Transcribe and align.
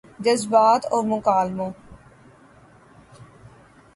جذبات 0.19 0.85
اور 0.85 1.03
مکالموں 1.05 1.71